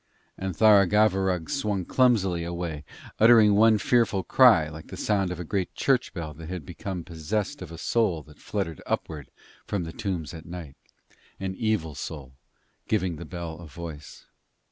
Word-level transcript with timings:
And 0.35 0.55
Tharagavverug 0.57 1.47
swung 1.47 1.85
clumsily 1.85 2.43
away, 2.43 2.85
uttering 3.19 3.53
one 3.53 3.77
fearful 3.77 4.23
cry 4.23 4.67
like 4.67 4.87
the 4.87 4.97
sound 4.97 5.31
of 5.31 5.39
a 5.39 5.43
great 5.43 5.75
church 5.75 6.11
bell 6.11 6.33
that 6.33 6.49
had 6.49 6.65
become 6.65 7.03
possessed 7.03 7.61
of 7.61 7.71
a 7.71 7.77
soul 7.77 8.23
that 8.23 8.39
fluttered 8.39 8.81
upward 8.87 9.29
from 9.67 9.83
the 9.83 9.93
tombs 9.93 10.33
at 10.33 10.47
night 10.47 10.75
an 11.39 11.53
evil 11.53 11.93
soul, 11.93 12.33
giving 12.87 13.17
the 13.17 13.25
bell 13.25 13.59
a 13.59 13.67
voice. 13.67 14.25